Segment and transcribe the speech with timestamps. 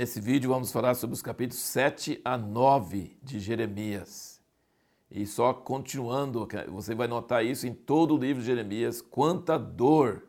[0.00, 4.40] Nesse vídeo vamos falar sobre os capítulos 7 a 9 de Jeremias.
[5.10, 10.22] E só continuando, você vai notar isso em todo o livro de Jeremias, quanta dor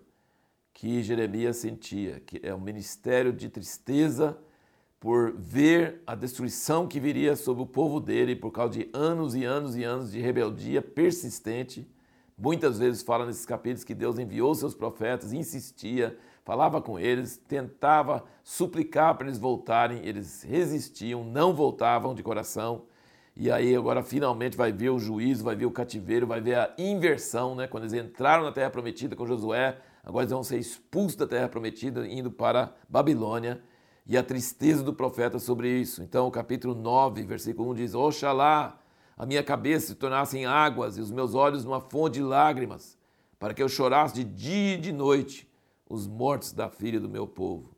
[0.74, 4.38] que Jeremias sentia, que é um ministério de tristeza
[5.00, 9.46] por ver a destruição que viria sobre o povo dele por causa de anos e
[9.46, 11.88] anos e anos de rebeldia persistente.
[12.38, 18.24] Muitas vezes fala nesses capítulos que Deus enviou seus profetas, insistia, falava com eles, tentava
[18.44, 22.84] suplicar para eles voltarem, eles resistiam, não voltavam de coração.
[23.36, 26.74] E aí agora finalmente vai ver o juízo, vai ver o cativeiro, vai ver a
[26.78, 27.68] inversão, né?
[27.68, 31.48] Quando eles entraram na terra prometida com Josué, agora eles vão ser expulsos da terra
[31.48, 33.62] prometida indo para Babilônia.
[34.06, 36.02] E a tristeza do profeta sobre isso.
[36.02, 38.81] Então, o capítulo 9, versículo 1 diz: Oxalá
[39.22, 42.98] a minha cabeça se tornasse em águas e os meus olhos numa fonte de lágrimas,
[43.38, 45.48] para que eu chorasse de dia e de noite
[45.88, 47.70] os mortos da filha do meu povo.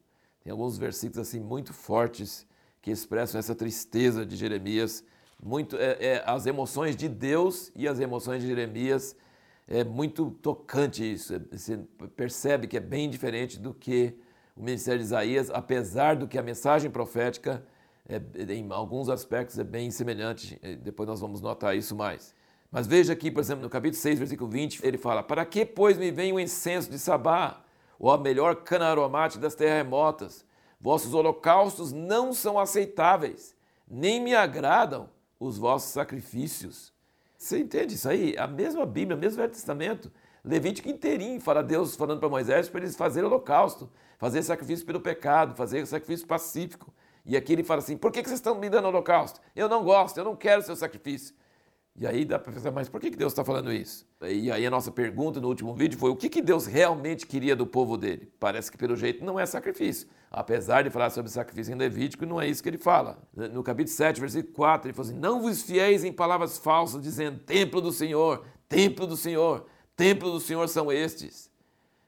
[0.41, 2.47] Tem alguns versículos assim muito fortes
[2.81, 5.03] que expressam essa tristeza de Jeremias,
[5.43, 9.13] muito é, é, as emoções de Deus e as emoções de Jeremias.
[9.67, 11.33] É muito tocante isso.
[11.51, 11.77] Você
[12.15, 14.17] percebe que é bem diferente do que
[14.55, 17.65] o ministério de Isaías, apesar do que a mensagem profética,
[18.07, 18.21] é,
[18.53, 20.59] em alguns aspectos, é bem semelhante.
[20.81, 22.33] Depois nós vamos notar isso mais.
[22.71, 25.97] Mas veja aqui, por exemplo, no capítulo 6, versículo 20, ele fala: Para que, pois,
[25.97, 27.63] me vem o incenso de Sabá?
[28.03, 30.45] ou a melhor cana aromática das terras remotas.
[30.79, 33.55] Vossos holocaustos não são aceitáveis,
[33.87, 35.09] nem me agradam
[35.39, 36.91] os vossos sacrifícios.
[37.37, 38.35] Você entende isso aí?
[38.37, 40.11] A mesma Bíblia, o mesmo Velho Testamento,
[40.43, 45.55] Levítico inteirinho, fala Deus falando para Moisés para eles fazerem holocausto, fazer sacrifício pelo pecado,
[45.55, 46.93] fazer sacrifício pacífico.
[47.25, 49.39] E aqui ele fala assim: por que vocês estão me dando holocausto?
[49.55, 51.35] Eu não gosto, eu não quero seu sacrifício.
[51.95, 54.03] E aí dá para pensar, mas por que Deus está falando isso?
[54.23, 57.67] E aí a nossa pergunta no último vídeo foi o que Deus realmente queria do
[57.67, 58.33] povo dele?
[58.39, 60.07] Parece que pelo jeito não é sacrifício.
[60.31, 63.21] Apesar de falar sobre sacrifício em Levítico, não é isso que ele fala.
[63.35, 67.37] No capítulo 7, versículo 4, ele fala assim, não vos fieis em palavras falsas, dizendo,
[67.37, 71.51] templo do Senhor, templo do Senhor, templo do Senhor são estes.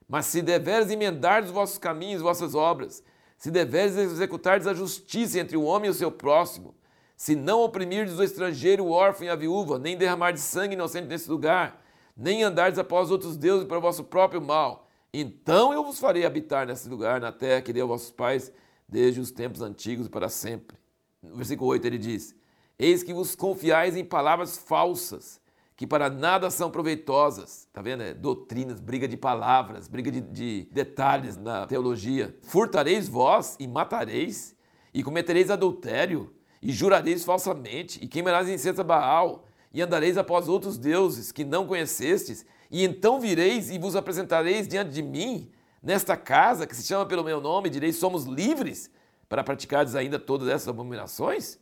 [0.08, 3.04] Mas se deveres emendar os vossos caminhos, vossas obras,
[3.38, 6.76] se deveres executar a justiça entre o homem e o seu próximo,
[7.18, 11.08] se não oprimirdes o estrangeiro, o órfão e a viúva, nem derramar de sangue inocente
[11.08, 11.82] nesse lugar,
[12.16, 14.86] nem andardes após outros deuses para o vosso próprio mal,
[15.18, 18.52] então eu vos farei habitar nesse lugar, na terra que deu a vossos pais
[18.86, 20.78] desde os tempos antigos e para sempre.
[21.24, 22.36] No versículo 8 ele diz:
[22.78, 25.40] Eis que vos confiais em palavras falsas,
[25.76, 27.66] que para nada são proveitosas.
[27.68, 28.04] Está vendo?
[28.04, 32.38] É, doutrinas, briga de palavras, briga de, de detalhes na teologia.
[32.44, 34.56] Furtareis vós e matareis,
[34.94, 40.78] e cometereis adultério, e jurareis falsamente, e queimareis incenso a Baal, e andareis após outros
[40.78, 45.52] deuses que não conhecestes, e então vireis e vos apresentareis diante de mim,
[45.84, 48.90] nesta casa que se chama pelo meu nome, e direis: somos livres
[49.28, 51.60] para praticardes ainda todas essas abominações?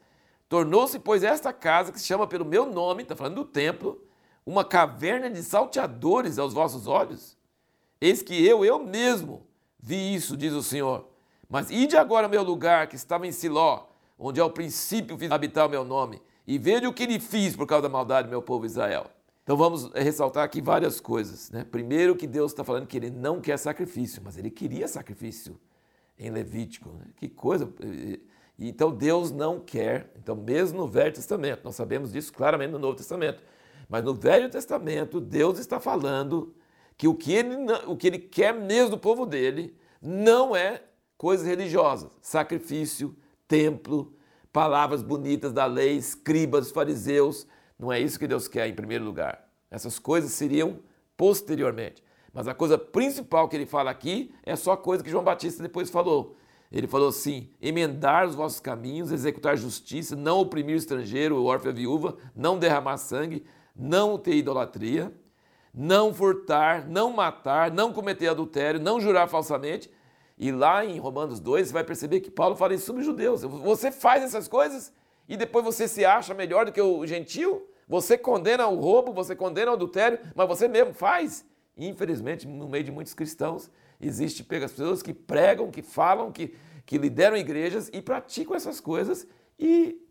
[0.53, 3.99] Tornou-se, pois, esta casa que se chama pelo meu nome, está falando do templo,
[4.45, 7.35] uma caverna de salteadores aos vossos olhos?
[7.99, 9.47] Eis que eu, eu mesmo,
[9.79, 11.07] vi isso, diz o Senhor.
[11.49, 15.65] Mas ide agora ao meu lugar que estava em Siló, onde ao princípio fiz habitar
[15.65, 18.43] o meu nome, e veja o que lhe fiz por causa da maldade do meu
[18.43, 19.07] povo Israel.
[19.41, 21.49] Então vamos ressaltar aqui várias coisas.
[21.49, 21.63] Né?
[21.63, 25.59] Primeiro que Deus está falando que ele não quer sacrifício, mas ele queria sacrifício
[26.15, 26.91] em Levítico.
[26.91, 27.05] Né?
[27.15, 27.67] Que coisa.
[28.57, 30.11] Então Deus não quer.
[30.17, 33.41] Então, mesmo no Velho Testamento, nós sabemos disso claramente no Novo Testamento.
[33.89, 36.55] Mas no Velho Testamento, Deus está falando
[36.97, 37.55] que o que ele,
[37.87, 40.83] o que ele quer mesmo do povo dele não é
[41.17, 43.15] coisas religiosas, sacrifício,
[43.47, 44.13] templo,
[44.51, 47.47] palavras bonitas da lei, escribas, fariseus.
[47.77, 49.49] Não é isso que Deus quer em primeiro lugar.
[49.69, 50.79] Essas coisas seriam
[51.17, 52.03] posteriormente.
[52.31, 55.61] Mas a coisa principal que ele fala aqui é só a coisa que João Batista
[55.61, 56.35] depois falou.
[56.73, 61.71] Ele falou assim: emendar os vossos caminhos, executar justiça, não oprimir o estrangeiro, o órfão
[61.71, 65.13] e a viúva, não derramar sangue, não ter idolatria,
[65.73, 69.89] não furtar, não matar, não cometer adultério, não jurar falsamente
[70.37, 73.43] e lá em Romanos 2 você vai perceber que Paulo fala isso sobre os judeus.
[73.43, 74.91] Você faz essas coisas
[75.27, 77.67] e depois você se acha melhor do que o gentil?
[77.87, 81.45] Você condena o roubo, você condena o adultério, mas você mesmo faz?
[81.77, 83.69] Infelizmente, no meio de muitos cristãos,
[84.05, 86.55] existe pessoas que pregam, que falam, que,
[86.85, 89.27] que lideram igrejas e praticam essas coisas
[89.59, 90.01] e,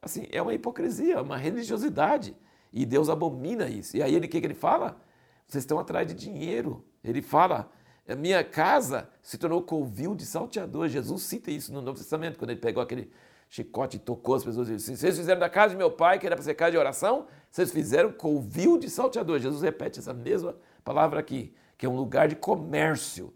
[0.00, 2.36] assim, é uma hipocrisia, uma religiosidade.
[2.72, 3.96] E Deus abomina isso.
[3.96, 5.00] E aí ele o que, que ele fala?
[5.46, 6.84] Vocês estão atrás de dinheiro.
[7.02, 7.70] Ele fala,
[8.08, 10.92] a minha casa se tornou covil de salteadores.
[10.92, 13.10] Jesus cita isso no Novo Testamento, quando ele pegou aquele
[13.48, 16.36] chicote e tocou as pessoas disse: Vocês fizeram da casa de meu pai, que era
[16.36, 19.42] para ser casa de oração, vocês fizeram covil de salteadores.
[19.42, 23.32] Jesus repete essa mesma palavra aqui, que é um lugar de comércio.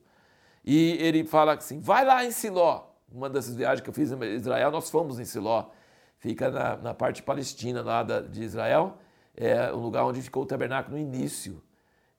[0.62, 4.22] E ele fala assim: vai lá em Siló, uma dessas viagens que eu fiz em
[4.34, 5.70] Israel, nós fomos em Siló.
[6.18, 8.98] Fica na, na parte palestina lá da, de Israel.
[9.34, 11.62] É o lugar onde ficou o tabernáculo no início.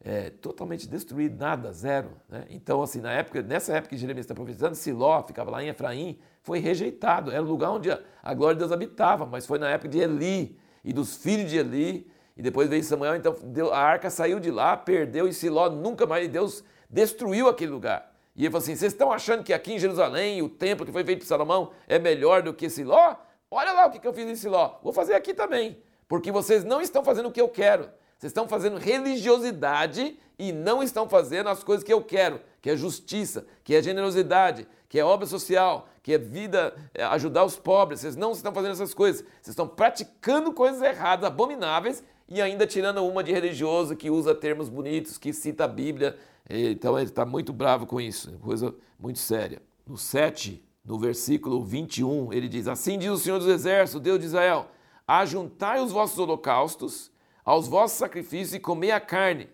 [0.03, 2.11] É, totalmente destruído, nada, zero.
[2.27, 2.45] Né?
[2.49, 6.19] Então, assim, na época, nessa época que Jeremias está profetizando, Siló, ficava lá em Efraim,
[6.41, 7.31] foi rejeitado.
[7.31, 9.99] Era o lugar onde a, a glória de Deus habitava, mas foi na época de
[9.99, 12.11] Eli e dos filhos de Eli.
[12.37, 13.35] E depois veio Samuel, então
[13.71, 18.13] a arca saiu de lá, perdeu, e Siló nunca mais, Deus destruiu aquele lugar.
[18.35, 21.05] E ele falou assim: vocês estão achando que aqui em Jerusalém, o templo que foi
[21.05, 23.15] feito por Salomão é melhor do que Siló?
[23.49, 24.79] Olha lá o que eu fiz em Siló.
[24.83, 25.81] Vou fazer aqui também.
[26.07, 27.89] Porque vocês não estão fazendo o que eu quero.
[28.17, 32.75] Vocês estão fazendo religiosidade e não estão fazendo as coisas que eu quero, que é
[32.75, 38.01] justiça, que é generosidade, que é obra social, que é vida, é ajudar os pobres.
[38.01, 39.21] Vocês não estão fazendo essas coisas.
[39.21, 44.69] Vocês estão praticando coisas erradas, abomináveis e ainda tirando uma de religioso que usa termos
[44.69, 46.17] bonitos, que cita a Bíblia.
[46.49, 49.61] Então ele está muito bravo com isso, coisa muito séria.
[49.85, 54.25] No 7, no versículo 21, ele diz: Assim diz o Senhor dos Exércitos, Deus de
[54.25, 54.67] Israel:
[55.07, 57.11] Ajuntai os vossos holocaustos
[57.43, 59.47] aos vossos sacrifícios e comei a carne.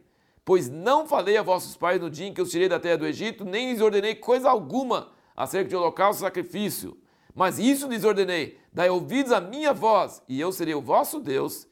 [0.44, 3.06] Pois não falei a vossos pais no dia em que os tirei da terra do
[3.06, 6.97] Egito, nem lhes ordenei coisa alguma acerca de holocausto e sacrifício.
[7.35, 11.67] Mas isso lhes ordenei: dai ouvidos à minha voz, e eu serei o vosso Deus,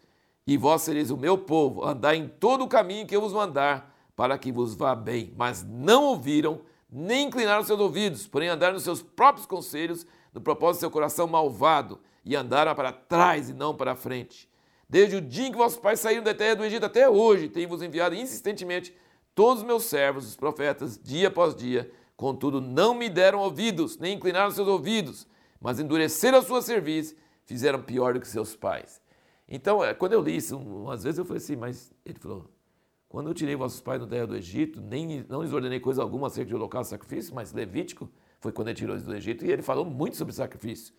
[0.50, 1.86] e vós sereis o meu povo.
[1.86, 5.32] Andai em todo o caminho que eu vos mandar, para que vos vá bem.
[5.38, 6.62] Mas não ouviram,
[6.92, 11.28] nem inclinaram seus ouvidos, porém andaram nos seus próprios conselhos, no propósito do seu coração
[11.28, 14.50] malvado, e andaram para trás e não para frente.
[14.90, 17.84] Desde o dia em que vossos pais saíram da terra do Egito até hoje, tenho-vos
[17.84, 18.92] enviado insistentemente
[19.36, 21.92] todos os meus servos, os profetas, dia após dia.
[22.18, 25.28] Contudo, não me deram ouvidos, nem inclinaram seus ouvidos,
[25.62, 28.99] mas endureceram a sua serviço, fizeram pior do que seus pais.
[29.50, 32.48] Então, é, quando eu li isso, umas vezes eu falei assim, mas ele falou,
[33.10, 36.28] quando eu tirei vossos pais da terra do Egito, nem, não lhes ordenei coisa alguma
[36.28, 38.08] acerca de holocausto e sacrifício, mas Levítico
[38.40, 40.94] foi quando ele tirou eles do Egito e ele falou muito sobre sacrifício.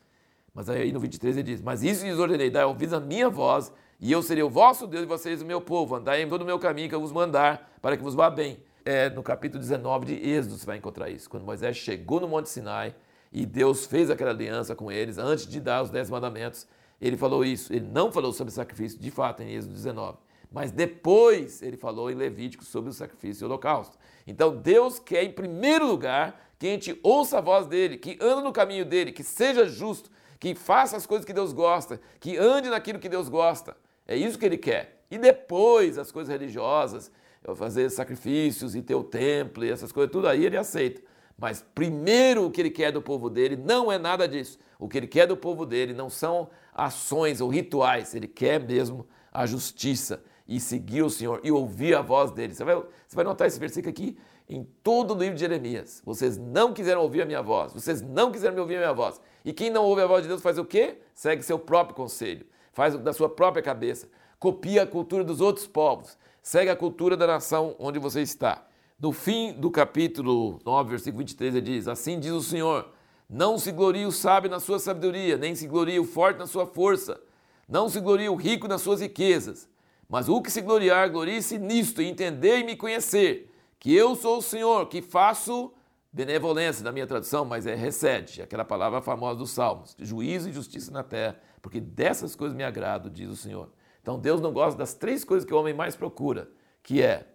[0.52, 3.72] Mas aí no 23 ele diz, mas isso lhes ordenei, dai ouvidos a minha voz,
[4.00, 6.44] e eu serei o vosso Deus e vocês o meu povo, andai em todo o
[6.44, 8.58] meu caminho que eu vos mandar, para que vos vá bem.
[8.84, 12.48] É, no capítulo 19 de Êxodo você vai encontrar isso, quando Moisés chegou no Monte
[12.48, 12.96] Sinai
[13.30, 16.66] e Deus fez aquela aliança com eles, antes de dar os dez mandamentos,
[17.00, 17.72] ele falou isso.
[17.72, 20.18] Ele não falou sobre sacrifício, de fato, em Êxodo 19.
[20.52, 23.96] Mas depois ele falou em Levítico sobre o sacrifício e o holocausto.
[24.26, 28.42] Então Deus quer, em primeiro lugar, que a gente ouça a voz dele, que ande
[28.42, 32.68] no caminho dele, que seja justo, que faça as coisas que Deus gosta, que ande
[32.68, 33.76] naquilo que Deus gosta.
[34.06, 35.04] É isso que ele quer.
[35.10, 37.10] E depois as coisas religiosas,
[37.54, 41.00] fazer sacrifícios e ter o templo e essas coisas, tudo aí ele aceita.
[41.40, 44.58] Mas primeiro o que ele quer do povo dele não é nada disso.
[44.78, 49.06] O que ele quer do povo dele não são ações ou rituais, ele quer mesmo
[49.32, 52.54] a justiça e seguir o Senhor e ouvir a voz dele.
[52.54, 56.02] Você vai, você vai notar esse versículo aqui em todo o livro de Jeremias.
[56.04, 59.18] Vocês não quiseram ouvir a minha voz, vocês não quiseram me ouvir a minha voz.
[59.42, 60.98] E quem não ouve a voz de Deus faz o quê?
[61.14, 64.08] Segue seu próprio conselho, faz da sua própria cabeça,
[64.38, 68.66] copia a cultura dos outros povos, segue a cultura da nação onde você está.
[69.00, 72.90] No fim do capítulo 9, versículo 23, ele diz: Assim diz o Senhor:
[73.28, 76.66] Não se glorie o sábio na sua sabedoria, nem se glorie o forte na sua
[76.66, 77.18] força,
[77.66, 79.66] não se glorie o rico nas suas riquezas.
[80.06, 84.38] Mas o que se gloriar, glorie-se nisto, e entender e me conhecer, que eu sou
[84.38, 85.72] o Senhor, que faço
[86.12, 90.90] benevolência na minha tradução, mas é recede, aquela palavra famosa dos Salmos, juízo e justiça
[90.90, 93.70] na terra, porque dessas coisas me agrado, diz o Senhor.
[94.02, 96.50] Então Deus não gosta das três coisas que o homem mais procura,
[96.82, 97.28] que é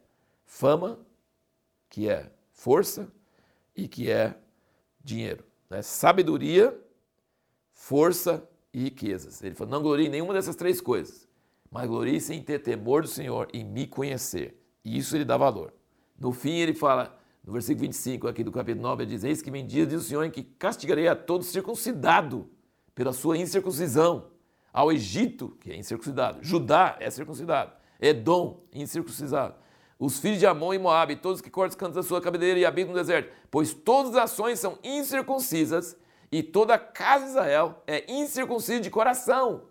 [0.46, 1.00] fama,
[1.96, 3.10] que é força
[3.74, 4.36] e que é
[5.02, 5.46] dinheiro.
[5.70, 5.82] Né?
[5.82, 6.78] Sabedoria,
[7.72, 9.42] força e riquezas.
[9.42, 11.25] Ele falou: não glorie em nenhuma dessas três coisas,
[11.72, 14.62] mas glorie-se em ter temor do Senhor e me conhecer.
[14.84, 15.74] E isso ele dá valor.
[16.20, 19.50] No fim, ele fala, no versículo 25 aqui do capítulo 9, ele diz: Eis que
[19.50, 22.50] me diz, diz o Senhor, em que castigarei a todo circuncidado
[22.94, 24.32] pela sua incircuncisão.
[24.74, 27.72] Ao Egito, que é incircuncidado, Judá é circuncidado,
[28.02, 29.56] Edom, incircuncidado
[29.98, 32.66] os filhos de Amon e Moabe, todos que cortam os cantos da sua cabeleira e
[32.66, 35.98] habitam no deserto, pois todas as ações são incircuncisas
[36.32, 39.64] e toda a casa de Israel é incircuncisa de coração.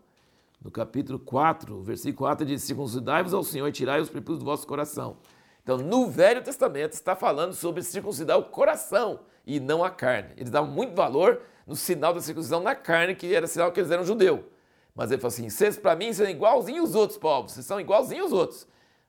[0.63, 4.67] No capítulo 4, versículo 4 diz: Circuncidai-vos ao Senhor e tirai os prepúcios do vosso
[4.67, 5.19] coração.
[5.63, 10.31] Então, no Velho Testamento está falando sobre circuncidar o coração e não a carne.
[10.37, 13.91] Eles davam muito valor no sinal da circuncisão na carne, que era sinal que eles
[13.91, 14.45] eram judeu.
[14.95, 18.27] Mas ele falou assim: vocês para mim são igualzinhos os outros povos, vocês são igualzinhos
[18.29, 18.67] os outros.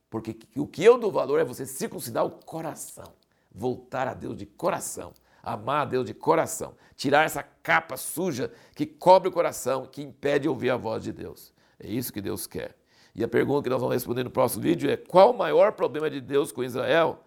[0.09, 3.13] Porque o que eu dou valor é você circuncidar o coração,
[3.51, 8.85] voltar a Deus de coração, amar a Deus de coração, tirar essa capa suja que
[8.85, 11.53] cobre o coração, que impede ouvir a voz de Deus.
[11.79, 12.75] É isso que Deus quer.
[13.13, 16.09] E a pergunta que nós vamos responder no próximo vídeo é: qual o maior problema
[16.09, 17.23] de Deus com Israel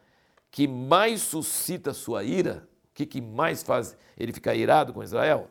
[0.50, 2.68] que mais suscita sua ira?
[2.98, 5.48] que, que mais faz ele ficar irado com Israel?